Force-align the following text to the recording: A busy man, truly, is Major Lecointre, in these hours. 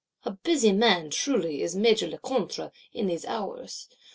A 0.23 0.31
busy 0.31 0.71
man, 0.71 1.11
truly, 1.11 1.61
is 1.61 1.75
Major 1.75 2.07
Lecointre, 2.07 2.71
in 2.91 3.05
these 3.05 3.23
hours. 3.23 3.87